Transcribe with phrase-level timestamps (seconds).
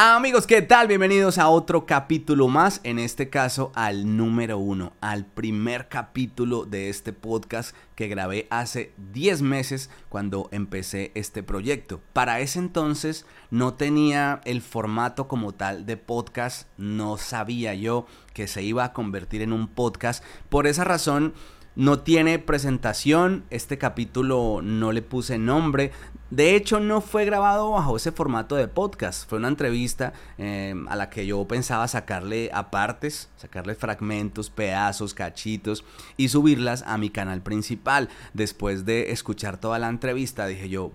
[0.00, 0.86] Amigos, ¿qué tal?
[0.86, 6.88] Bienvenidos a otro capítulo más, en este caso al número uno, al primer capítulo de
[6.88, 12.00] este podcast que grabé hace 10 meses cuando empecé este proyecto.
[12.12, 18.46] Para ese entonces no tenía el formato como tal de podcast, no sabía yo que
[18.46, 20.22] se iba a convertir en un podcast.
[20.48, 21.34] Por esa razón
[21.78, 25.92] no tiene presentación, este capítulo no le puse nombre.
[26.28, 29.30] De hecho, no fue grabado bajo ese formato de podcast.
[29.30, 35.84] Fue una entrevista eh, a la que yo pensaba sacarle apartes, sacarle fragmentos, pedazos, cachitos
[36.16, 38.08] y subirlas a mi canal principal.
[38.34, 40.90] Después de escuchar toda la entrevista, dije yo,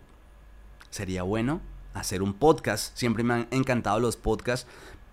[0.89, 1.61] sería bueno
[1.93, 2.97] hacer un podcast.
[2.97, 4.67] Siempre me han encantado los podcasts,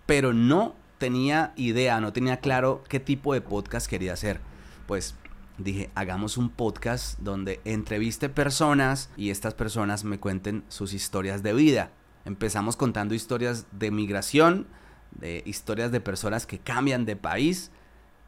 [0.04, 4.40] pero no tenía idea, no tenía claro qué tipo de podcast quería hacer.
[4.88, 5.14] Pues
[5.62, 11.52] dije, hagamos un podcast donde entreviste personas y estas personas me cuenten sus historias de
[11.52, 11.90] vida.
[12.24, 14.66] Empezamos contando historias de migración,
[15.12, 17.70] de historias de personas que cambian de país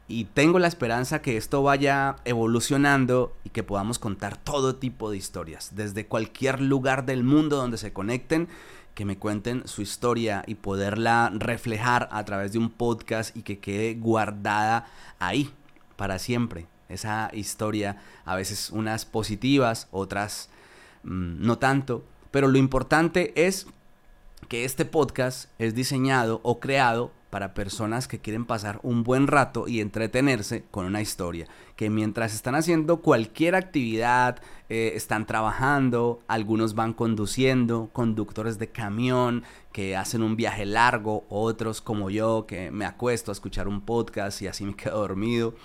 [0.07, 5.17] y tengo la esperanza que esto vaya evolucionando y que podamos contar todo tipo de
[5.17, 8.47] historias, desde cualquier lugar del mundo donde se conecten,
[8.93, 13.59] que me cuenten su historia y poderla reflejar a través de un podcast y que
[13.59, 14.85] quede guardada
[15.19, 15.49] ahí
[15.95, 20.49] para siempre esa historia, a veces unas positivas, otras
[21.03, 23.67] mm, no tanto, pero lo importante es
[24.49, 29.67] que este podcast es diseñado o creado para personas que quieren pasar un buen rato
[29.67, 31.47] y entretenerse con una historia.
[31.75, 34.39] Que mientras están haciendo cualquier actividad,
[34.69, 41.81] eh, están trabajando, algunos van conduciendo, conductores de camión que hacen un viaje largo, otros
[41.81, 45.55] como yo que me acuesto a escuchar un podcast y así me quedo dormido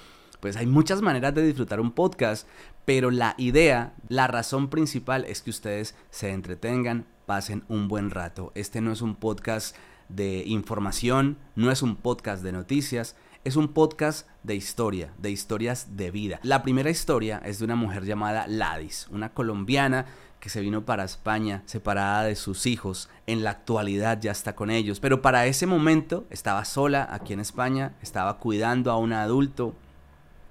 [0.41, 2.47] pues hay muchas maneras de disfrutar un podcast,
[2.85, 8.53] pero la idea, la razón principal es que ustedes se entretengan, pasen un buen rato.
[8.55, 9.77] Este no es un podcast
[10.09, 15.97] de información, no es un podcast de noticias, es un podcast de historia, de historias
[15.97, 16.41] de vida.
[16.43, 20.07] La primera historia es de una mujer llamada Ladis, una colombiana
[20.41, 23.09] que se vino para España separada de sus hijos.
[23.27, 27.41] En la actualidad ya está con ellos, pero para ese momento estaba sola aquí en
[27.41, 29.75] España, estaba cuidando a un adulto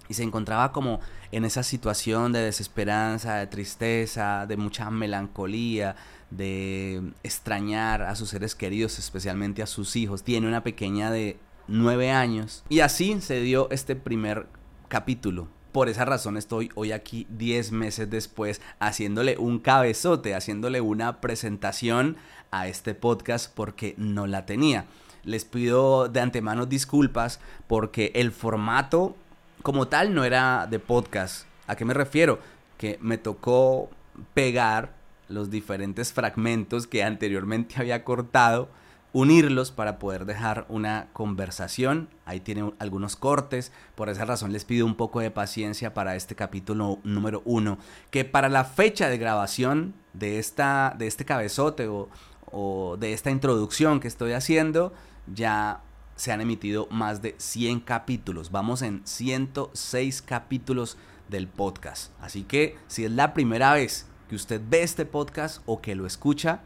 [0.10, 1.00] y se encontraba como
[1.32, 5.96] en esa situación de desesperanza, de tristeza, de mucha melancolía,
[6.30, 10.24] de extrañar a sus seres queridos, especialmente a sus hijos.
[10.24, 12.64] Tiene una pequeña de nueve años.
[12.70, 14.48] Y así se dio este primer
[14.88, 15.48] capítulo.
[15.72, 22.18] Por esa razón estoy hoy aquí diez meses después haciéndole un cabezote, haciéndole una presentación
[22.52, 24.86] a este podcast porque no la tenía.
[25.24, 29.16] Les pido de antemano disculpas porque el formato
[29.62, 31.46] como tal no era de podcast.
[31.68, 32.40] ¿A qué me refiero?
[32.78, 33.90] Que me tocó
[34.34, 34.94] pegar
[35.30, 38.70] los diferentes fragmentos que anteriormente había cortado,
[39.14, 42.10] unirlos para poder dejar una conversación.
[42.26, 43.72] Ahí tienen algunos cortes.
[43.96, 47.80] Por esa razón les pido un poco de paciencia para este capítulo número uno.
[48.12, 52.10] Que para la fecha de grabación de, esta, de este cabezote o,
[52.52, 54.94] o de esta introducción que estoy haciendo,
[55.34, 55.82] ya
[56.18, 58.52] se han emitido más de 100 capítulos.
[58.52, 60.98] Vamos en 106 capítulos
[61.30, 62.12] del podcast.
[62.20, 66.06] Así que si es la primera vez que usted ve este podcast o que lo
[66.06, 66.62] escucha,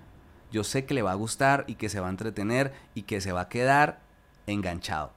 [0.52, 3.22] yo sé que le va a gustar y que se va a entretener y que
[3.22, 4.00] se va a quedar
[4.48, 5.12] enganchado.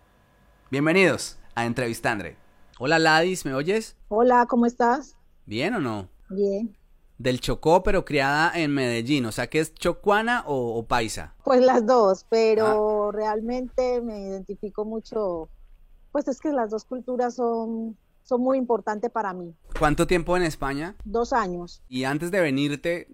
[0.70, 2.36] Bienvenidos a Entrevistandre.
[2.78, 3.96] Hola Ladis, ¿me oyes?
[4.08, 5.16] Hola, ¿cómo estás?
[5.46, 6.08] ¿Bien o no?
[6.28, 6.76] Bien
[7.24, 9.24] del Chocó, pero criada en Medellín.
[9.24, 11.34] O sea, que es chocuana o, paisa?
[11.42, 13.12] Pues las dos, pero ah.
[13.12, 15.48] realmente me identifico mucho.
[16.12, 19.54] Pues es que las dos culturas son, son muy importantes para mí.
[19.76, 20.96] ¿Cuánto tiempo en España?
[21.04, 21.82] Dos años.
[21.88, 23.08] Y antes de venirte,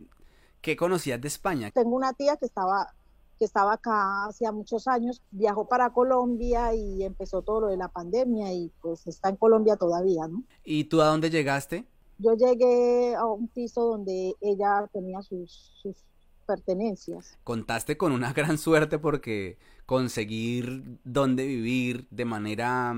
[0.61, 1.71] ¿qué conocías de España?
[1.71, 2.93] Tengo una tía que estaba
[3.39, 7.89] que estaba acá hacía muchos años, viajó para Colombia y empezó todo lo de la
[7.89, 10.43] pandemia y pues está en Colombia todavía, ¿no?
[10.63, 11.87] ¿Y tú a dónde llegaste?
[12.23, 15.77] Yo llegué a un piso donde ella tenía sus,
[16.47, 17.39] pertenencias.
[17.45, 22.93] Contaste con una gran suerte porque conseguir dónde vivir de manera,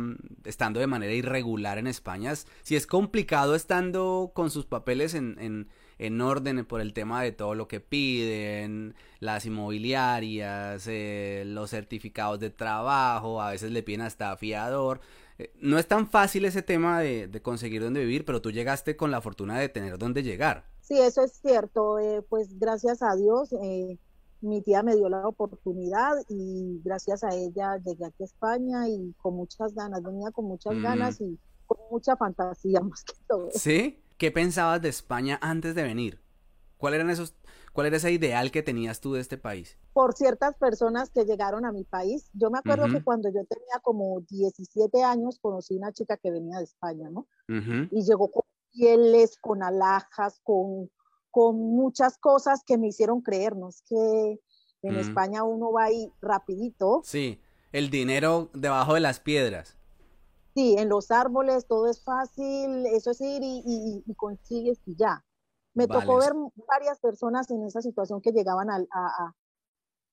[0.44, 2.32] estando de manera irregular en España,
[2.62, 7.32] si es complicado estando con sus papeles en, en, en orden por el tema de
[7.32, 14.00] todo lo que piden, las inmobiliarias, eh, los certificados de trabajo, a veces le piden
[14.02, 15.00] hasta fiador.
[15.42, 19.10] Eh, no es tan fácil ese tema de, conseguir dónde vivir, pero tú llegaste con
[19.10, 20.66] la fortuna de tener dónde llegar.
[20.80, 21.98] Sí, eso es cierto.
[21.98, 23.98] Eh, pues gracias a Dios, eh,
[24.40, 29.14] mi tía me dio la oportunidad y gracias a ella llegué aquí a España y
[29.20, 30.82] con muchas ganas, venía con muchas mm.
[30.82, 33.48] ganas y con mucha fantasía más que todo.
[33.52, 34.00] ¿Sí?
[34.18, 36.20] ¿Qué pensabas de España antes de venir?
[36.82, 37.36] ¿Cuáles eran esos,
[37.72, 39.78] ¿Cuál era ese ideal que tenías tú de este país?
[39.92, 42.28] Por ciertas personas que llegaron a mi país.
[42.32, 46.58] Yo me acuerdo que cuando yo tenía como 17 años conocí una chica que venía
[46.58, 47.28] de España, ¿no?
[47.46, 48.42] Y llegó con
[48.72, 50.90] pieles, con alhajas, con,
[51.30, 54.40] con muchas cosas que me hicieron creernos que
[54.82, 57.02] en España uno va ahí rapidito.
[57.04, 57.40] Sí,
[57.70, 59.78] el dinero debajo de las piedras.
[60.56, 65.24] Sí, en los árboles todo es fácil, eso es ir y, consigues y ya.
[65.74, 66.32] Me tocó ver
[66.68, 68.84] varias personas en esa situación que llegaban a,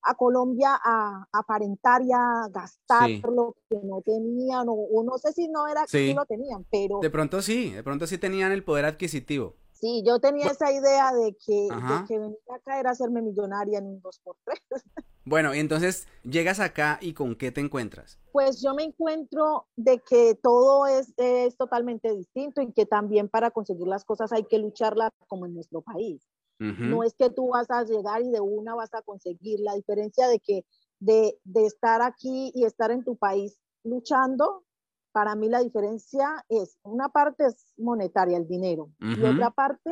[0.02, 5.48] a, Colombia a, aparentar y a gastar lo que no tenían, o, no sé si
[5.50, 7.00] no era que lo tenían, pero...
[7.02, 9.56] De pronto sí, de pronto sí tenían el poder adquisitivo.
[9.80, 13.86] Sí, yo tenía esa idea de que, de que venir acá era hacerme millonaria en
[13.86, 14.60] un 2x3.
[15.26, 18.18] Bueno, y entonces llegas acá y ¿con qué te encuentras?
[18.32, 23.52] Pues yo me encuentro de que todo es, es totalmente distinto y que también para
[23.52, 26.28] conseguir las cosas hay que lucharlas como en nuestro país.
[26.58, 29.60] No es que tú vas a llegar y de una vas a conseguir.
[29.60, 30.66] La diferencia de que
[31.00, 34.64] de, de estar aquí y estar en tu país luchando
[35.12, 39.92] para mí la diferencia es, una parte es monetaria, el dinero, y otra parte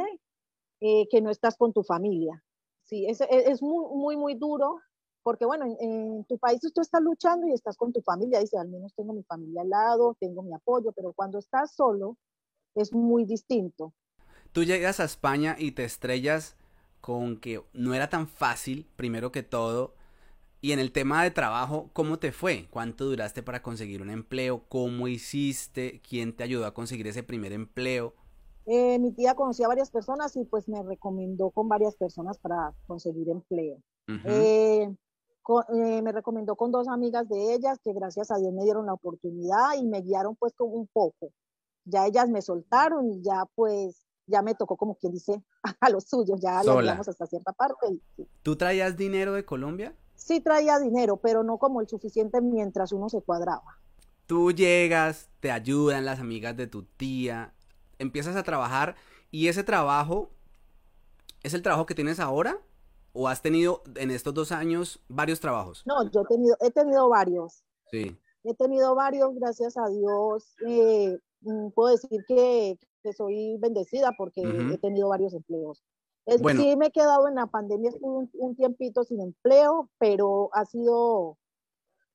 [0.80, 2.44] eh, que no estás con tu familia.
[2.84, 4.80] Sí, es, es, muy, muy, muy duro,
[5.24, 8.69] porque bueno, en, tu país tú estás luchando y estás con tu familia, dice, al
[8.69, 12.18] menos tengo mi familia al lado, tengo mi apoyo, pero cuando estás solo
[12.75, 13.94] es muy distinto.
[14.54, 16.56] Tú llegas a España y te estrellas
[17.02, 19.97] con que no era tan fácil, primero que todo,
[20.68, 22.68] y en el tema de trabajo, ¿cómo te fue?
[22.69, 24.66] ¿Cuánto duraste para conseguir un empleo?
[24.68, 26.02] ¿Cómo hiciste?
[26.02, 28.14] ¿Quién te ayudó a conseguir ese primer empleo?
[28.66, 32.74] Eh, mi tía conocía a varias personas y pues me recomendó con varias personas para
[32.86, 33.78] conseguir empleo.
[34.25, 34.94] Eh,
[35.74, 38.94] eh, me recomendó con dos amigas de ellas que gracias a Dios me dieron la
[38.94, 41.31] oportunidad y me guiaron pues con un poco.
[41.86, 45.42] Ya ellas me soltaron y ya pues ya me tocó como quien dice
[45.80, 48.02] a los suyos, ya lo hasta cierta parte.
[48.44, 49.96] ¿Tú traías dinero de Colombia?
[50.18, 53.80] Sí traía dinero, pero no como el suficiente mientras uno se cuadraba.
[54.25, 57.54] Tú llegas, te ayudan las amigas de tu tía,
[57.98, 58.96] empiezas a trabajar
[59.31, 60.30] y ese trabajo
[61.44, 62.60] es el trabajo que tienes ahora
[63.14, 65.84] o has tenido en estos dos años varios trabajos?
[65.86, 67.64] No, yo he tenido, he tenido varios.
[67.90, 68.16] Sí.
[68.44, 70.56] He tenido varios, gracias a Dios.
[70.68, 72.78] Eh, mm, puedo decir que,
[73.16, 75.81] soy bendecida porque he tenido varios empleos.
[76.28, 81.38] Sí, me he quedado en la pandemia, estuve un, tiempito sin empleo, pero ha sido,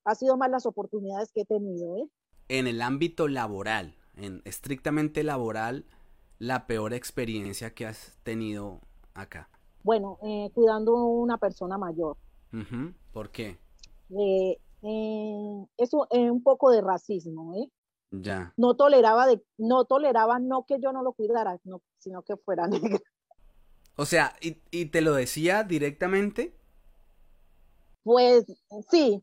[0.05, 1.97] ha sido más las oportunidades que he tenido.
[1.97, 2.07] ¿eh?
[2.47, 5.85] En el ámbito laboral, en estrictamente laboral,
[6.37, 8.81] la peor experiencia que has tenido
[9.15, 9.49] acá.
[9.83, 12.17] Bueno, eh, cuidando a una persona mayor.
[13.11, 13.57] ¿Por qué?
[14.09, 17.71] Eh, eh, eso es un poco de racismo, ¿eh?
[18.11, 18.53] Ya.
[18.57, 22.67] No toleraba de, no toleraba no que yo no lo cuidara, no, sino que fuera
[22.99, 22.99] negra.
[23.95, 26.55] O sea, ¿y, te lo decía directamente?
[28.03, 28.45] Pues
[28.89, 29.21] sí,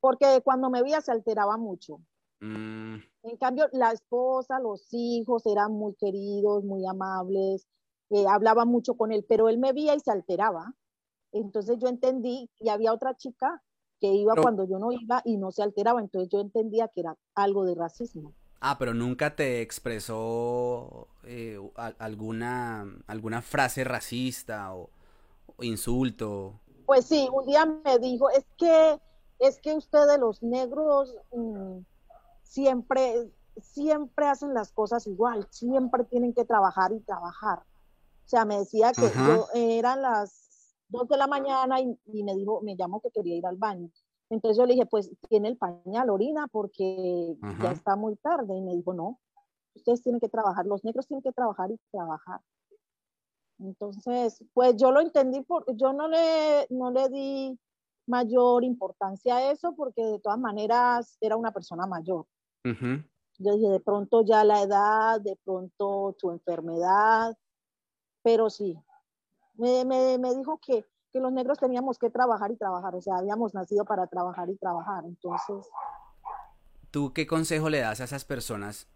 [0.00, 2.00] porque cuando me veía se alteraba mucho.
[2.40, 2.96] Mm.
[3.22, 7.66] En cambio, la esposa, los hijos eran muy queridos, muy amables,
[8.10, 10.74] eh, hablaba mucho con él, pero él me veía y se alteraba.
[11.32, 13.62] Entonces yo entendí, y había otra chica
[14.00, 17.16] que iba cuando yo no iba y no se alteraba, entonces yo entendía que era
[17.34, 18.34] algo de racismo.
[18.60, 21.58] Ah, pero nunca te expresó eh,
[21.98, 24.90] alguna, alguna frase racista o,
[25.62, 26.60] insulto.
[26.84, 29.00] Pues sí, un día me dijo, es que,
[29.38, 31.78] es que ustedes los negros mm,
[32.42, 33.30] siempre,
[33.62, 37.60] siempre hacen las cosas igual, siempre tienen que trabajar y trabajar.
[37.60, 42.60] O sea, me decía que eran las dos de la mañana y, y me dijo,
[42.60, 43.90] me llamó que quería ir al baño.
[44.30, 48.56] Entonces yo le dije, pues tiene el pañal, orina, porque ya está muy tarde.
[48.56, 49.18] Y me dijo, no,
[49.74, 52.40] ustedes tienen que trabajar, los negros tienen que trabajar y trabajar.
[53.58, 57.60] Entonces, pues yo lo entendí, porque yo no le, no le di
[58.06, 62.24] mayor importancia a eso, porque de todas maneras era una persona mayor.
[62.64, 67.36] Yo dije, de pronto ya la edad, de pronto su enfermedad,
[68.22, 68.78] pero sí,
[69.54, 73.16] me, me, me dijo que que los negros teníamos que trabajar y trabajar, o sea,
[73.16, 75.66] habíamos nacido para trabajar y trabajar, entonces...
[76.90, 78.88] ¿Tú qué consejo le das a esas personas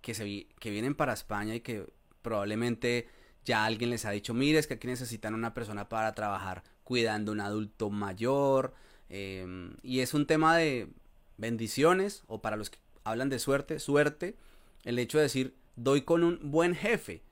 [0.00, 1.92] que, se, que vienen para España y que
[2.22, 3.08] probablemente
[3.44, 7.32] ya alguien les ha dicho, mire, es que aquí necesitan una persona para trabajar cuidando
[7.32, 8.74] a un adulto mayor,
[9.08, 10.92] em, y es un tema de
[11.36, 14.36] bendiciones, o para los que hablan de suerte, suerte,
[14.84, 17.22] el hecho de decir, doy con un buen jefe,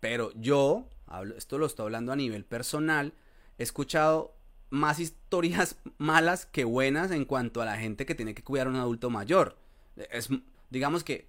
[0.00, 3.12] pero yo, hablo, esto lo estoy hablando a nivel personal,
[3.58, 4.34] he escuchado
[4.70, 8.70] más historias malas que buenas en cuanto a la gente que tiene que cuidar a
[8.70, 9.58] un adulto mayor.
[10.10, 10.28] Es,
[10.70, 11.28] digamos que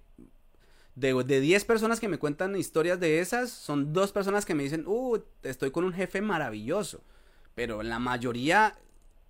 [0.94, 4.62] de, de 10 personas que me cuentan historias de esas, son dos personas que me
[4.62, 7.02] dicen, uh, estoy con un jefe maravilloso.
[7.54, 8.76] Pero la mayoría,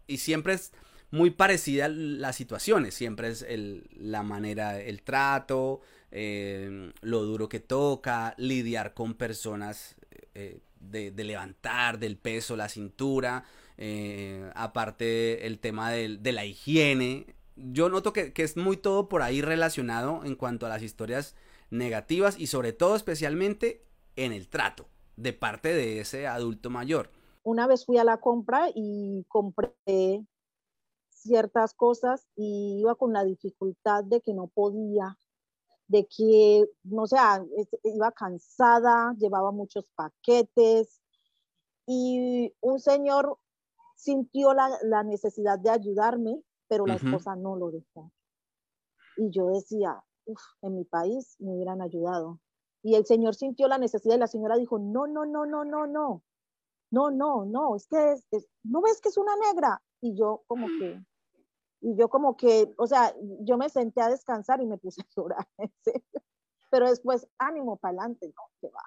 [0.07, 0.73] y siempre es
[1.11, 5.81] muy parecida las situaciones, siempre es el, la manera, el trato,
[6.11, 9.97] eh, lo duro que toca, lidiar con personas
[10.35, 13.45] eh, de, levantar del peso, la cintura,
[13.77, 17.35] eh, aparte el tema de, la higiene.
[17.57, 21.37] Yo noto que, que, es muy todo por ahí relacionado en cuanto a las historias
[21.71, 23.85] negativas y sobre todo especialmente
[24.17, 27.11] en el trato de parte de ese adulto mayor.
[27.43, 29.75] Una vez fui a la compra y compré
[31.11, 35.19] ciertas cosas y iba con la dificultad de que no podía
[35.91, 37.17] de que, no sé,
[37.83, 41.01] iba cansada, llevaba muchos paquetes
[41.85, 43.37] y un señor
[43.97, 48.13] sintió la, necesidad de ayudarme, pero la esposa no lo dejó.
[49.17, 52.39] Y yo decía, uff, en mi país me hubieran ayudado.
[52.85, 55.89] Y el señor sintió la necesidad y la señora dijo, no, no, no, no, no,
[55.89, 56.23] no,
[56.93, 58.15] no, no, no, es que
[58.63, 59.83] no ves que es una negra.
[60.01, 61.05] Y yo como que,
[61.81, 65.07] y yo como que, o sea, yo me senté a descansar y me puse a
[65.17, 65.49] llorar,
[66.71, 68.85] Pero después, ánimo para adelante, no, que va.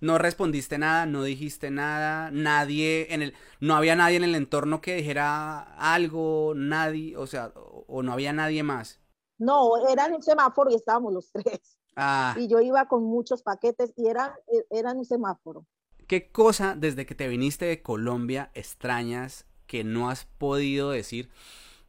[0.00, 4.80] No respondiste nada, no dijiste nada, nadie en el, no había nadie en el entorno
[4.80, 9.00] que dijera algo, nadie, o sea, o, no había nadie más.
[9.38, 11.78] No, era en un semáforo y estábamos los tres.
[11.96, 12.34] Ah.
[12.38, 14.38] Y yo iba con muchos paquetes y era,
[14.70, 15.66] era en un semáforo.
[16.06, 21.28] ¿Qué cosa desde que te viniste de Colombia extrañas que no has podido decir?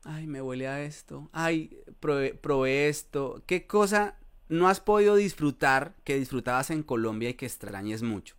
[0.03, 3.41] Ay, me huele a esto, ay, probé, esto.
[3.45, 4.15] ¿Qué cosa
[4.47, 8.35] no has podido disfrutar que disfrutabas en Colombia y que extrañes mucho?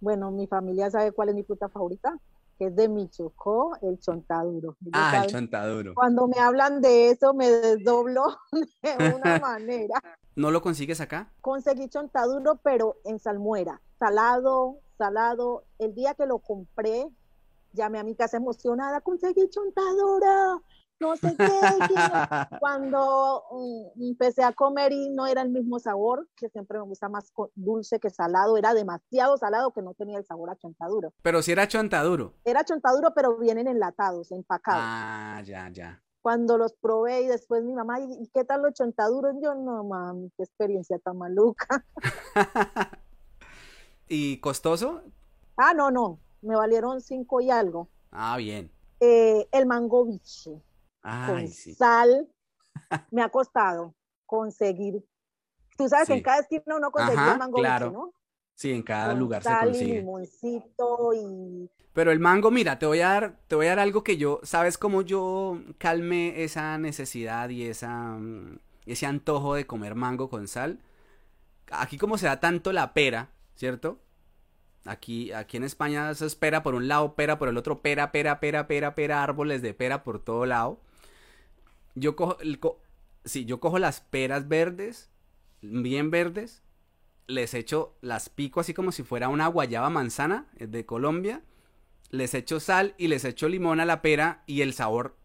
[0.00, 2.16] Bueno, mi familia sabe cuál es mi fruta favorita,
[2.58, 4.76] que es de Michoacán, el chontaduro.
[4.92, 5.94] Ah, el chontaduro.
[5.94, 8.24] Cuando me hablan de eso me desdoblo
[8.82, 10.00] de una manera.
[10.36, 11.32] ¿No lo consigues acá?
[11.40, 15.64] Conseguí chontaduro, pero en salmuera, salado, salado.
[15.80, 17.08] El día que lo compré,
[17.72, 20.60] llamé a mi casa emocionada, conseguí chontadura,
[21.00, 21.46] no sé qué.
[22.60, 27.08] Cuando mm, empecé a comer y no era el mismo sabor, que siempre me gusta
[27.08, 31.12] más dulce que salado, era demasiado salado que no tenía el sabor a chontaduro.
[31.22, 32.34] Pero si era chontaduro.
[32.44, 34.82] Era chontaduro, pero vienen enlatados, empacados.
[34.84, 36.02] Ah, ya, ya.
[36.20, 39.36] Cuando los probé y después mi mamá, ¿y qué tal los chontaduros?
[39.40, 41.84] Yo, no, mami, qué experiencia tan maluca.
[44.08, 45.02] ¿Y costoso?
[45.56, 47.88] Ah, no, no, me valieron cinco y algo.
[48.10, 48.70] Ah, bien.
[49.00, 50.62] Eh, el mango biche.
[51.02, 51.74] Ay, sí.
[51.74, 52.28] Sal
[53.10, 53.94] me ha costado
[54.26, 55.04] conseguir.
[55.76, 57.90] Tú sabes que en cada esquina uno consigue el mango claro.
[57.90, 58.12] ¿no?
[58.54, 59.84] Sí, en cada lugar se consigue.
[59.84, 61.70] Y limoncito y...
[61.92, 64.40] Pero el mango, mira, te voy a dar, te voy a dar algo que yo,
[64.42, 70.48] ¿sabes cómo yo calme esa necesidad y esa, mm, ese antojo de comer mango con
[70.48, 70.80] sal?
[71.70, 74.00] Aquí como se da tanto la pera, ¿cierto?
[74.88, 78.40] Aquí, aquí en España se espera por un lado, pera por el otro, pera, pera,
[78.40, 80.80] pera, pera, pera, árboles de pera por todo lado.
[81.94, 82.58] Yo cojo, el
[83.26, 85.10] sí, yo cojo las peras verdes,
[85.60, 86.62] bien verdes,
[87.26, 91.42] les echo, las pico así como si fuera una guayaba manzana eh, de Colombia,
[92.10, 95.16] les echo sal y les echo limón a la pera y el sabor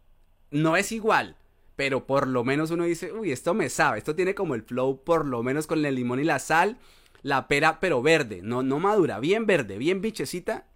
[0.50, 1.36] no es igual,
[1.74, 5.02] pero por lo menos uno dice, uy, esto me sabe, esto tiene como el flow
[5.02, 6.76] por lo menos con el limón y la sal
[7.24, 10.66] la pera, pero verde, no, no madura, bien verde, bien bichecita.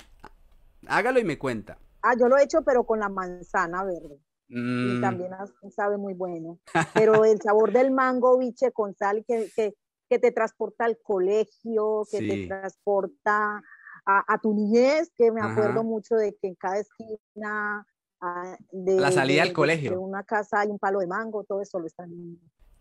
[0.88, 1.76] Hágalo y me cuenta.
[2.02, 4.18] Ah, yo lo he hecho, pero con la manzana verde.
[4.48, 5.00] Y mm.
[5.02, 5.30] también
[5.76, 6.58] sabe muy bueno.
[6.94, 12.18] Pero el sabor del mango biche con sal que, que, te transporta al colegio, que
[12.20, 13.62] te transporta
[14.06, 17.86] a, tu niñez, que me acuerdo mucho de que en cada esquina
[18.22, 19.90] ah, de la salida al colegio.
[19.90, 22.10] De una casa hay un palo de mango, todo eso lo están.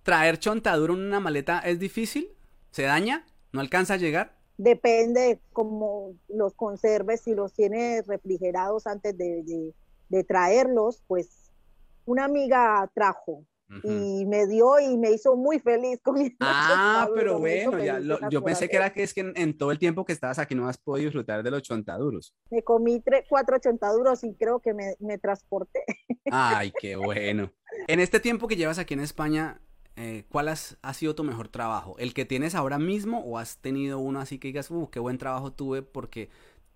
[0.04, 2.30] ¿Traer chontaduro en una maleta es difícil?
[2.72, 3.26] ¿Se daña?
[3.52, 4.38] ¿No alcanza a llegar?
[4.58, 9.74] Depende de cómo los conserves, si los tienes refrigerados antes de,
[10.28, 11.52] traerlos, pues
[12.06, 13.46] una amiga trajo
[13.84, 18.00] y me dio y me hizo muy feliz con Ah, pero bueno, ya
[18.30, 20.70] yo pensé que era que es que en, todo el tiempo que estabas aquí no
[20.70, 22.34] has podido disfrutar de los chontaduros.
[22.50, 25.84] Me comí tres, cuatro chontaduros y creo que me, me transporté.
[26.32, 27.52] Ay, qué bueno.
[27.88, 29.60] En este tiempo que llevas aquí en España,
[29.98, 31.96] eh, ¿cuál ha sido tu mejor trabajo?
[31.98, 35.18] ¿El que tienes ahora mismo o has tenido uno así que digas, uh, qué buen
[35.18, 36.30] trabajo tuve porque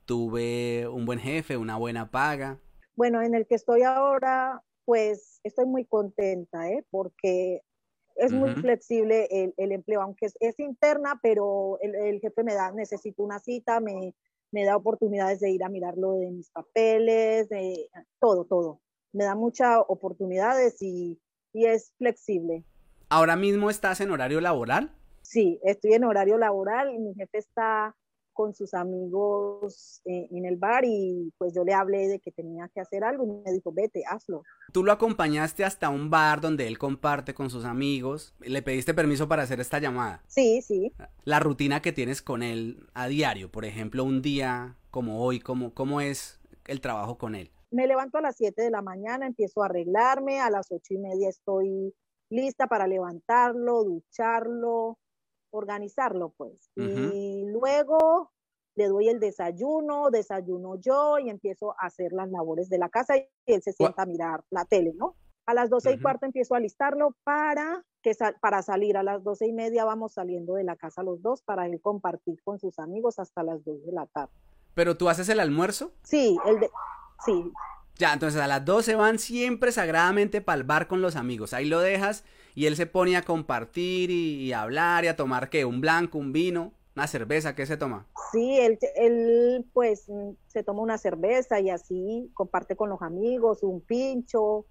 [0.05, 2.59] tuve un buen jefe, una buena paga?
[2.95, 6.83] Bueno, en el que estoy ahora, pues estoy muy contenta, ¿eh?
[6.89, 7.61] Porque
[8.15, 13.39] es muy flexible el, empleo, aunque es, interna, pero el, jefe me da, necesito una
[13.39, 14.15] cita, me,
[14.51, 17.87] me da oportunidades de ir a mirarlo de mis papeles, de
[18.19, 18.81] todo, todo.
[19.13, 21.19] Me da muchas oportunidades y,
[21.53, 22.65] y es flexible.
[23.11, 24.89] ¿Ahora mismo estás en horario laboral?
[25.21, 27.93] Sí, estoy en horario laboral y mi jefe está
[28.31, 32.69] con sus amigos eh, en el bar y pues yo le hablé de que tenía
[32.73, 34.43] que hacer algo y me dijo, vete, hazlo.
[34.71, 38.33] Tú lo acompañaste hasta un bar donde él comparte con sus amigos.
[38.39, 40.23] ¿Le pediste permiso para hacer esta llamada?
[40.27, 40.93] Sí, sí.
[41.25, 45.73] La rutina que tienes con él a diario, por ejemplo, un día como hoy, ¿cómo,
[45.73, 47.51] cómo es el trabajo con él?
[47.71, 50.97] Me levanto a las 7 de la mañana, empiezo a arreglarme, a las ocho y
[50.97, 51.93] media estoy
[52.31, 54.97] lista para levantarlo, ducharlo,
[55.51, 56.71] organizarlo, pues.
[56.75, 58.31] Y luego
[58.75, 63.17] le doy el desayuno, desayuno yo y empiezo a hacer las labores de la casa
[63.17, 65.15] y él se sienta a mirar la tele, ¿no?
[65.45, 68.95] A las doce y cuarto empiezo a alistarlo para, que para salir.
[68.95, 72.41] A las doce y media vamos saliendo de la casa los dos para él compartir
[72.43, 74.31] con sus amigos hasta las dos de la tarde.
[74.73, 75.91] ¿Pero tú haces el almuerzo?
[76.03, 76.69] Sí, el de,
[77.25, 77.51] sí.
[78.01, 81.53] Ya, entonces a las 12 van siempre sagradamente para el bar con los amigos.
[81.53, 82.23] Ahí lo dejas
[82.55, 86.17] y él se pone a compartir y, a hablar y a tomar qué, un blanco,
[86.17, 88.07] un vino, una cerveza, ¿qué se toma?
[88.31, 90.07] Sí, él, él pues
[90.47, 94.65] se toma una cerveza y así comparte con los amigos, un pincho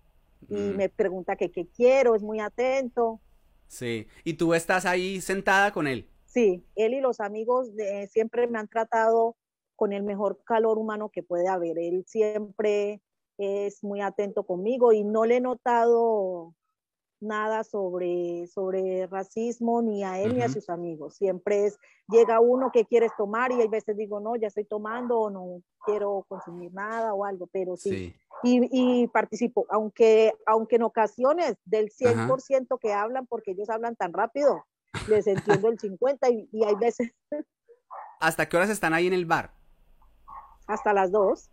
[0.49, 0.77] y mm.
[0.77, 3.21] me pregunta que qué quiero, es muy atento.
[3.69, 6.09] Sí, ¿y tú estás ahí sentada con él?
[6.25, 9.37] Sí, él y los amigos de, siempre me han tratado
[9.77, 11.79] con el mejor calor humano que puede haber.
[11.79, 13.01] Él siempre
[13.41, 16.55] es muy atento conmigo y no le he notado
[17.21, 21.15] nada sobre, sobre racismo ni a él ni a sus amigos.
[21.17, 21.79] Siempre es,
[22.09, 25.63] llega uno que quieres tomar y hay veces digo, no, ya estoy tomando o no
[25.85, 28.15] quiero consumir nada o algo, pero sí.
[28.43, 34.15] Y, y, participo, aunque, aunque en ocasiones del 100% que hablan, porque ellos hablan tan
[34.15, 34.65] rápido,
[35.09, 37.13] les entiendo el 50 y, y hay veces...
[38.21, 39.53] ¿Hasta qué horas están ahí en el bar?
[40.67, 41.51] Hasta las 2.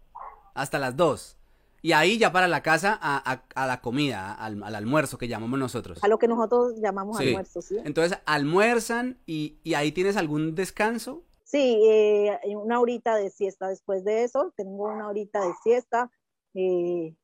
[0.53, 1.36] Hasta las 2.
[1.81, 6.03] Y ahí ya para la casa a, la comida, al, almuerzo que llamamos nosotros.
[6.03, 7.77] A lo que nosotros llamamos almuerzo, sí.
[7.83, 11.23] Entonces almuerzan y, ahí tienes algún descanso.
[11.43, 14.53] Sí, eh, una horita de siesta después de eso.
[14.57, 16.11] Tengo una horita de siesta.
[16.53, 17.15] Eh,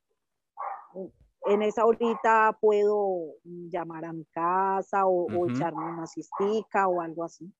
[1.45, 7.51] en esa horita puedo llamar a mi casa o, echarme una cistica o algo así.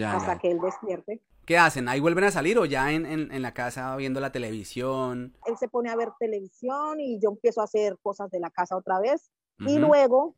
[0.00, 1.20] Hasta que él despierte.
[1.44, 1.88] ¿Qué hacen?
[1.88, 5.36] ¿Ahí vuelven a salir o ya en, en, la casa viendo la televisión?
[5.46, 8.76] Él se pone a ver televisión y yo empiezo a hacer cosas de la casa
[8.76, 9.30] otra vez.
[9.58, 10.34] Y luego,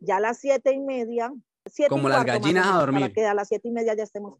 [0.00, 1.32] ya a las siete y media,
[1.88, 3.02] como las gallinas a dormir.
[3.02, 4.38] Para que a las siete y media ya estemos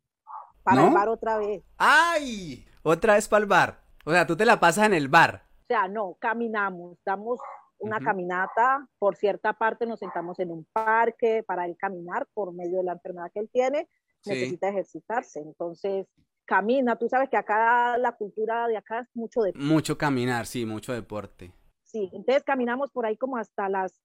[0.62, 1.62] para el bar otra vez.
[1.77, 2.64] ¡Ay!
[2.83, 3.85] Otra vez para el bar.
[4.05, 5.44] O sea, tú te la pasas en el bar.
[5.62, 7.40] O sea, no, caminamos, damos
[7.79, 12.79] una caminata, por cierta parte nos sentamos en un parque para él caminar por medio
[12.79, 13.88] de la enfermedad que él tiene
[14.26, 15.40] necesita ejercitarse.
[15.40, 16.06] Entonces,
[16.44, 16.96] camina.
[16.96, 19.66] Tú sabes que acá la cultura de acá es mucho deporte.
[19.66, 21.52] Mucho caminar, sí, mucho deporte.
[21.84, 24.00] Sí, entonces caminamos por ahí como hasta las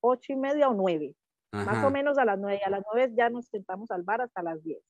[0.00, 1.14] ocho y media o nueve.
[1.52, 2.60] Más o menos a las nueve.
[2.64, 4.82] A las nueve ya nos sentamos al bar hasta las diez.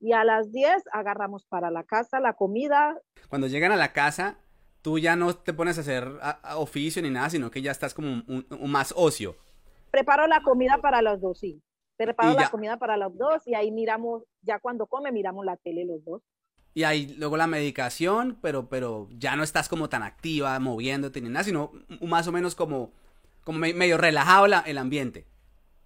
[0.00, 3.00] Y a las diez agarramos para la casa la comida.
[3.30, 4.38] Cuando llegan a la casa,
[4.82, 6.06] tú ya no te pones a hacer
[6.56, 9.36] oficio ni nada, sino que ya estás como un, más ocio.
[9.90, 11.62] Preparo la comida para los dos, sí.
[11.96, 15.84] Preparo la comida para los dos y ahí miramos, ya cuando come, miramos la tele
[15.84, 16.22] los dos.
[16.74, 21.28] Y ahí luego la medicación, pero, pero ya no estás como tan activa, moviéndote ni
[21.28, 22.90] nada, sino más o menos como,
[23.44, 25.24] como medio relajado el ambiente.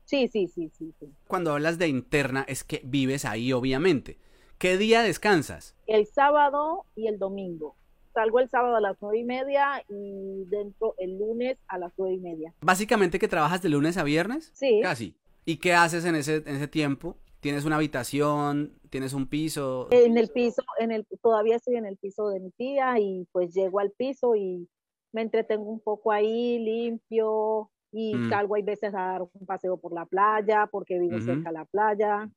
[0.07, 1.13] Sí, sí, sí, sí, sí.
[1.27, 4.17] Cuando hablas de interna es que vives ahí, obviamente.
[4.57, 5.77] ¿Qué día descansas?
[5.87, 7.77] El sábado y el domingo.
[8.15, 12.15] Salgo el sábado a las nueve y media y dentro el lunes a las nueve
[12.15, 12.55] y media.
[12.63, 14.51] Básicamente que trabajas de lunes a viernes.
[14.55, 14.81] Sí.
[14.83, 15.15] Casi.
[15.49, 17.17] ¿Y qué haces en ese, en ese tiempo?
[17.41, 18.79] ¿Tienes una habitación?
[18.91, 19.89] ¿Tienes un piso?
[19.91, 23.55] En el piso, en el, todavía estoy en el piso de mi tía y pues
[23.55, 24.69] llego al piso y
[25.11, 28.29] me entretengo un poco ahí, limpio y mm.
[28.29, 31.65] salgo hay veces a dar un paseo por la playa porque vivo cerca de la
[31.65, 32.29] playa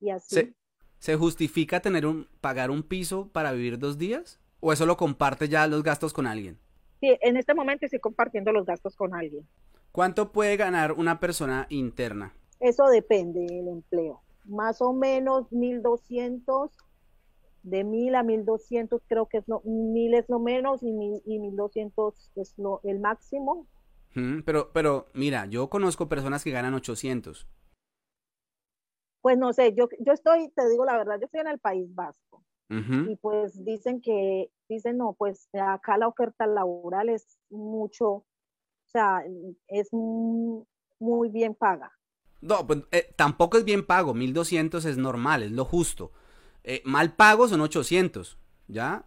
[0.00, 0.34] y así.
[0.34, 0.54] ¿Se,
[0.98, 4.40] ¿Se, justifica tener un, pagar un piso para vivir dos días?
[4.58, 6.58] ¿O eso lo comparte ya los gastos con alguien?
[6.98, 9.46] Sí, en este momento estoy compartiendo los gastos con alguien.
[9.92, 12.34] ¿Cuánto puede ganar una persona interna?
[12.60, 14.22] Eso depende del empleo.
[14.44, 16.70] Más o menos 1200,
[17.62, 22.56] de 1000 a 1200 creo que es lo, 1000 es lo menos y, 1200 es
[22.58, 23.66] lo, el máximo.
[24.44, 27.46] pero, pero mira, yo conozco personas que ganan 800.
[29.20, 31.92] Pues no sé, yo, yo estoy, te digo la verdad, yo estoy en el País
[31.94, 32.44] Vasco.
[32.68, 38.24] Y pues dicen que, dicen no, pues acá la oferta laboral es mucho, o
[38.86, 39.24] sea,
[39.68, 41.95] es muy bien paga.
[42.46, 46.12] No, pues eh, tampoco es bien pago, 1200 es normal, es lo justo.
[46.62, 49.04] Eh, mal pago son 800, ¿ya?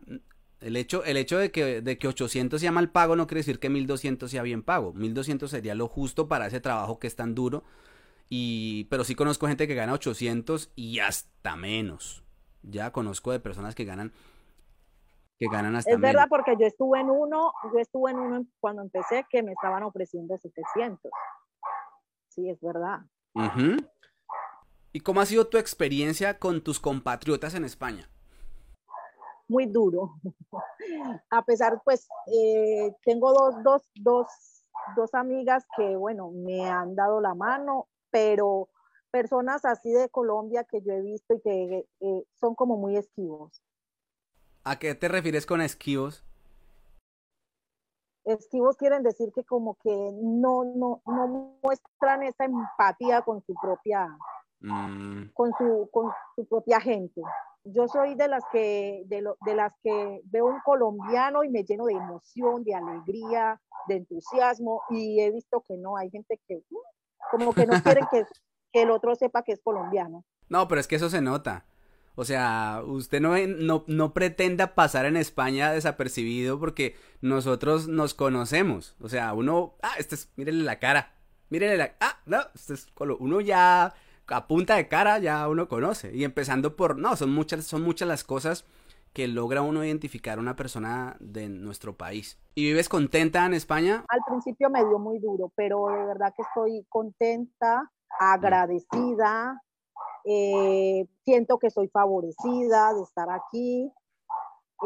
[0.60, 3.60] El hecho, el hecho de, que, de que 800 sea mal pago no quiere decir
[3.60, 4.94] que 1200 sea bien pago.
[4.94, 7.64] 1200 sería lo justo para ese trabajo que es tan duro
[8.30, 12.24] Y, pero sí conozco gente que gana 800 y hasta menos.
[12.62, 14.12] Ya conozco de personas que ganan
[15.38, 18.82] que ganan hasta Es verdad porque yo estuve en uno, yo estuve en uno cuando
[18.82, 21.10] empecé que me estaban ofreciendo 700.
[22.28, 23.00] Sí, es verdad.
[24.92, 28.10] ¿Y cómo ha sido tu experiencia con tus compatriotas en España?
[29.48, 30.16] Muy duro.
[31.30, 34.28] A pesar, pues, eh, tengo dos, dos, dos,
[34.96, 38.70] dos amigas que, bueno, me han dado la mano, pero
[39.12, 43.62] personas así de Colombia que yo he visto y que eh, son como muy esquivos.
[44.64, 46.24] ¿A qué te refieres con esquivos?
[48.30, 54.08] Esquivos quieren decir que como que no, no, no muestran esa empatía con su propia,
[54.62, 55.30] mm.
[55.34, 57.22] con, su, con su propia gente.
[57.64, 61.64] Yo soy de las que, de, lo, de las que veo un colombiano y me
[61.64, 66.58] lleno de emoción, de alegría, de entusiasmo, y he visto que no, hay gente que
[66.70, 66.82] uh,
[67.32, 68.24] como que no quieren que,
[68.72, 70.24] que el otro sepa que es colombiano.
[70.48, 71.66] No, pero es que eso se nota.
[72.20, 78.98] O sea, usted no, no, no, pretenda pasar en España desapercibido porque nosotros nos conocemos.
[79.00, 81.14] O sea, uno, ah, este es, mírele la cara.
[81.50, 82.88] Mírele la, ah, no, este es,
[83.20, 83.94] uno ya
[84.28, 86.14] a punta de cara ya uno conoce.
[86.14, 88.66] Y empezando por, no, son muchas, son muchas las cosas
[89.14, 92.38] que logra uno identificar a una persona de nuestro país.
[92.54, 94.04] ¿Y vives contenta en España?
[94.10, 99.62] Al principio me dio muy duro, pero de verdad que estoy contenta, agradecida
[100.26, 103.92] eh, siento que soy favorecida de estar aquí,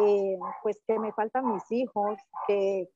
[0.02, 2.18] eh, pues que me faltan mis hijos,
[2.48, 2.90] que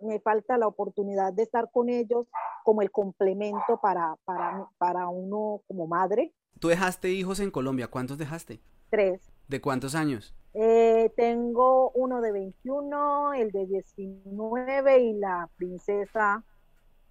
[0.00, 2.26] me falta la oportunidad de estar con ellos
[2.64, 6.32] como el complemento para, para, para uno como madre.
[6.58, 7.88] ¿Tú dejaste hijos en Colombia?
[7.88, 8.60] ¿Cuántos dejaste?
[8.90, 9.32] Tres.
[9.48, 10.34] ¿De cuántos años?
[10.52, 16.44] Eh, tengo uno de 21, el de 19 y la princesa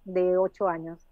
[0.04, 1.06] de 8 años.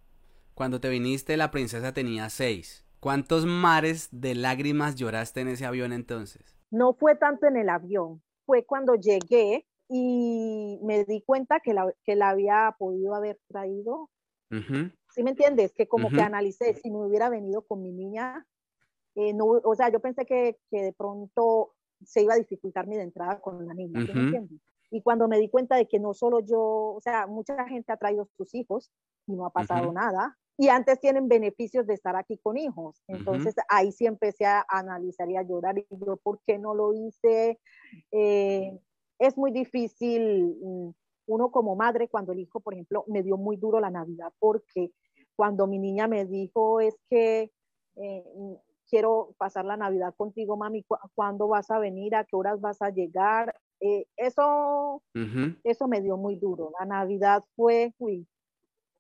[0.55, 2.85] Cuando te viniste, la princesa tenía 6.
[3.01, 6.59] ¿Cuántos mares de lágrimas lloraste en ese avión entonces?
[6.71, 11.93] No fue tanto en el avión, fue cuando llegué y me di cuenta que la,
[12.05, 14.11] que la había podido haber traído.
[14.51, 15.73] ¿Sí me entiendes?
[15.75, 18.47] Que como que analicé, si me hubiera venido con mi niña,
[19.15, 22.97] eh, no, o sea, yo pensé que, que, de pronto se iba a dificultar mi
[22.97, 24.61] entrada con la niña, ¿sí me entiendes?
[24.91, 27.97] Y cuando me di cuenta de que no solo yo, o sea, mucha gente ha
[27.99, 28.91] traído sus hijos
[29.27, 33.01] y no ha pasado nada, y antes tienen beneficios de estar aquí con hijos.
[33.07, 36.93] Entonces ahí sí empecé a analizar y a llorar y yo, ¿por qué no lo
[36.93, 37.61] hice?
[38.11, 38.77] Eh,
[39.21, 40.91] es muy difícil mm,
[41.29, 44.91] uno como madre cuando el hijo, por ejemplo, me dio muy duro la Navidad porque
[45.37, 47.53] cuando mi niña me dijo es que
[47.95, 48.25] eh,
[48.89, 52.17] quiero pasar la Navidad contigo, mami, ¿cuándo vas a venir?
[52.17, 53.55] ¿A qué horas vas a llegar?
[53.81, 55.03] Eh, eso,
[55.63, 56.73] eso me dio muy duro.
[56.81, 58.27] La Navidad fue, uy,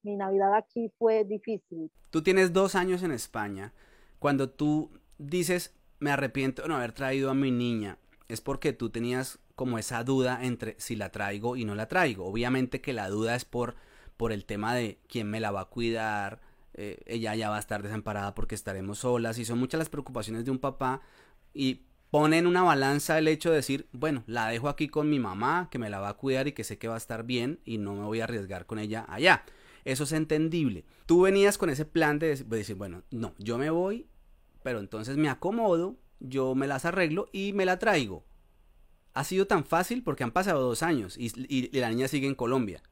[0.03, 1.91] mi Navidad aquí fue difícil.
[2.11, 3.73] Tú tienes dos años en España.
[4.19, 8.91] Cuando tú dices, me arrepiento de no haber traído a mi niña, es porque tú
[8.91, 12.27] tenías como esa duda entre si la traigo y no la traigo.
[12.27, 13.75] Obviamente que la duda es por,
[14.17, 16.41] por el tema de quién me la va a cuidar,
[16.75, 20.45] eh, ella ya va a estar desamparada porque estaremos solas y son muchas las preocupaciones
[20.45, 21.03] de un papá
[21.53, 25.19] y pone en una balanza el hecho de decir, bueno, la dejo aquí con mi
[25.19, 27.61] mamá que me la va a cuidar y que sé que va a estar bien
[27.65, 29.45] y no me voy a arriesgar con ella allá.
[29.89, 30.85] Eso es entendible.
[31.07, 34.07] Tú venías con ese plan de decir, bueno, no, yo me voy,
[34.63, 38.23] pero entonces me acomodo, yo me las arreglo y me la traigo.
[39.15, 42.83] Ha sido tan fácil porque han pasado dos años y, la niña sigue en Colombia.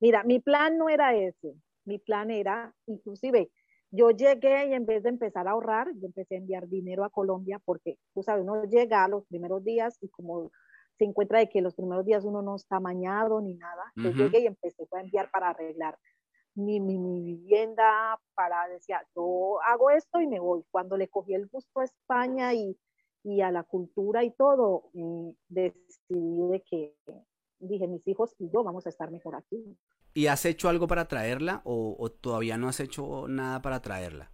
[0.00, 1.54] Mira, mi plan no era ese.
[1.84, 3.52] Mi plan era, inclusive,
[3.92, 7.10] yo llegué y en vez de empezar a ahorrar, yo empecé a enviar dinero a
[7.10, 10.50] Colombia porque, tú sabes, uno llega los primeros días y como
[10.98, 14.40] se encuentra de que los primeros días uno no está mañado ni nada, yo llegué
[14.40, 15.96] y empecé a enviar para arreglar
[16.54, 20.64] mi, mi, vivienda para, decía, yo hago esto y me voy.
[20.70, 22.78] Cuando le cogí el gusto a España y,
[23.22, 24.90] y a la cultura y todo,
[25.48, 26.96] decidí de que
[27.58, 29.76] dije, mis hijos y yo vamos a estar mejor aquí.
[30.12, 34.32] ¿Y has hecho algo para traerla o, o todavía no has hecho nada para traerla?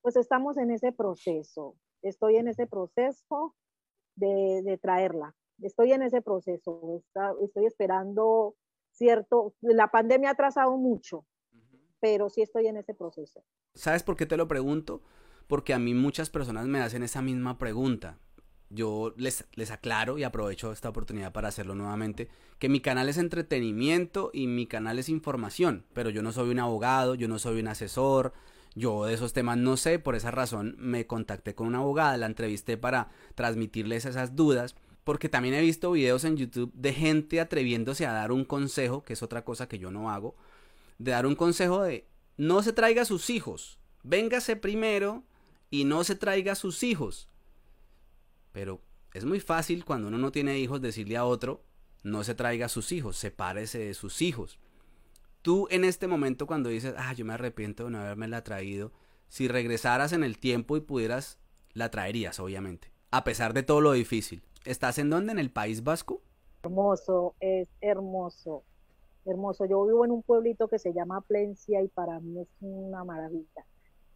[0.00, 1.76] Pues estamos en ese proceso.
[2.02, 3.54] Estoy en ese proceso
[4.14, 5.34] de, de traerla.
[5.60, 7.02] Estoy en ese proceso.
[7.42, 8.54] estoy esperando
[8.96, 9.54] ¿cierto?
[9.60, 11.26] La pandemia ha atrasado mucho,
[12.00, 13.44] pero sí estoy en ese proceso.
[13.74, 15.02] ¿Sabes por qué te lo pregunto?
[15.46, 18.18] Porque a mí muchas personas me hacen esa misma pregunta.
[18.68, 22.28] Yo les, les aclaro y aprovecho esta oportunidad para hacerlo nuevamente,
[22.58, 26.58] que mi canal es entretenimiento y mi canal es información, pero yo no soy un
[26.58, 28.32] abogado, yo no soy un asesor,
[28.74, 32.26] yo de esos temas no sé, por esa razón me contacté con una abogada, la
[32.26, 34.74] entrevisté para transmitirles esas dudas
[35.06, 39.12] porque también he visto videos en YouTube de gente atreviéndose a dar un consejo, que
[39.12, 40.34] es otra cosa que yo no hago,
[40.98, 45.22] de dar un consejo de no se traiga a sus hijos, véngase primero
[45.70, 47.28] y no se traiga a sus hijos.
[48.50, 48.82] Pero
[49.14, 51.62] es muy fácil cuando uno no tiene hijos decirle a otro,
[52.02, 54.58] no se traiga a sus hijos, sepárese de sus hijos.
[55.40, 58.92] Tú en este momento cuando dices, ah, yo me arrepiento de no haberme la traído,
[59.28, 61.38] si regresaras en el tiempo y pudieras,
[61.74, 64.42] la traerías, obviamente, a pesar de todo lo difícil.
[64.66, 65.32] ¿Estás en dónde?
[65.32, 66.20] ¿En el País Vasco?
[66.62, 68.64] Hermoso, es hermoso,
[69.24, 69.64] hermoso.
[69.66, 73.64] Yo vivo en un pueblito que se llama Plencia y para mí es una maravilla.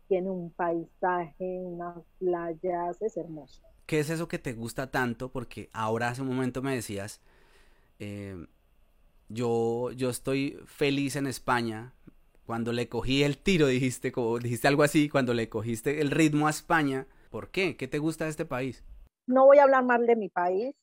[0.09, 3.63] Tiene un paisaje, unas playas, es hermoso.
[3.87, 5.31] ¿Qué es eso que te gusta tanto?
[5.31, 7.21] Porque ahora hace un momento me decías,
[8.01, 8.45] eh,
[9.29, 11.95] yo, yo estoy feliz en España.
[12.45, 16.49] Cuando le cogí el tiro, dijiste, como, dijiste algo así, cuando le cogiste el ritmo
[16.49, 17.07] a España.
[17.31, 17.77] ¿Por qué?
[17.77, 18.83] ¿Qué te gusta de este país?
[19.31, 20.75] No voy a hablar mal de mi país,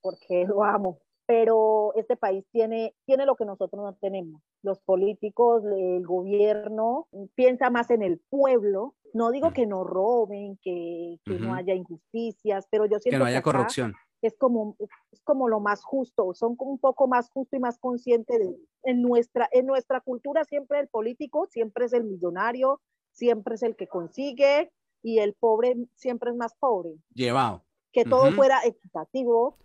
[0.00, 4.42] porque lo amo, pero este país tiene, tiene lo que nosotros no tenemos.
[4.62, 8.94] Los políticos, el gobierno, piensa más en el pueblo.
[9.12, 13.24] No digo que no roben, que, que no haya injusticias, pero yo siento que no
[13.24, 17.60] haya corrupción es como, es como lo más justo, son un poco más justo y
[17.60, 22.80] más consciente de, en nuestra, en nuestra cultura siempre el político siempre es el millonario,
[23.12, 26.90] siempre es el que consigue y el pobre siempre es más pobre.
[27.14, 27.64] Llevado.
[27.92, 29.56] Que todo fuera equitativo.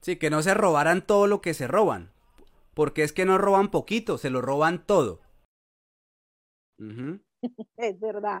[0.00, 2.10] Sí, que no se robaran todo lo que se roban,
[2.74, 5.20] porque es que no roban poquito, se lo roban todo.
[7.76, 8.40] es verdad.